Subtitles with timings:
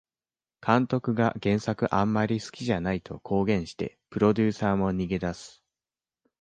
[0.65, 5.61] 監督が原作あんまり好きじゃないと公言してプロデューサーも逃げ出す